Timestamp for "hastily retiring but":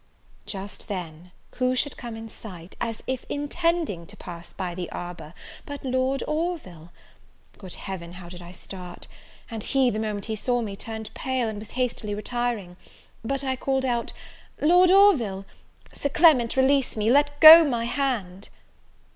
11.77-13.43